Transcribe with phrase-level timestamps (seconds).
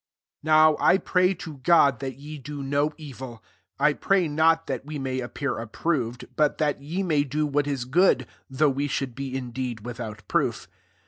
[0.43, 4.97] 7 Now I pray to God, that ye do no evil;/ firay not that we
[4.97, 9.37] may appear approved, but that ye may do what is good, though we should be
[9.37, 10.67] indeed without proof.